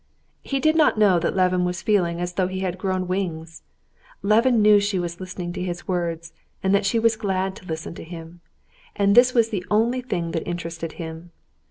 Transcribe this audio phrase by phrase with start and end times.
[0.41, 3.61] He did not know that Levin was feeling as though he had grown wings.
[4.23, 7.93] Levin knew she was listening to his words and that she was glad to listen
[7.93, 8.41] to him.
[8.95, 11.29] And this was the only thing that interested him.